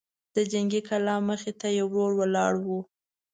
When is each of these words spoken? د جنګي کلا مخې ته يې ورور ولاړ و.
د 0.35 0.37
جنګي 0.51 0.81
کلا 0.89 1.15
مخې 1.27 1.51
ته 1.59 1.67
يې 1.77 1.83
ورور 1.91 2.11
ولاړ 2.19 2.53
و. 2.65 2.67